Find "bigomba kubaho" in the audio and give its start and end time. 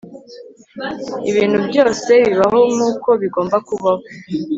3.21-4.01